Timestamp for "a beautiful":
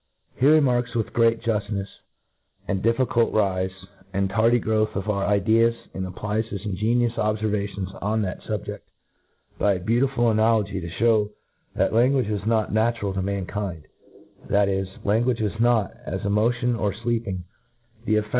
9.75-10.31